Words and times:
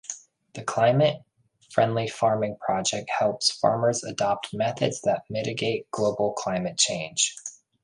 The 0.55 0.63
Climate 0.63 1.21
Friendly 1.69 2.07
Farming 2.07 2.57
project 2.57 3.11
helps 3.19 3.51
farmers 3.51 4.03
adopt 4.03 4.51
methods 4.51 4.99
that 5.01 5.25
mitigate 5.29 5.91
global 5.91 6.33
climate 6.33 6.79
change. 6.79 7.35